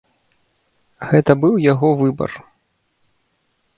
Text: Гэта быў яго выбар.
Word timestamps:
Гэта 1.11 1.31
быў 1.43 1.53
яго 1.67 1.89
выбар. 2.03 2.31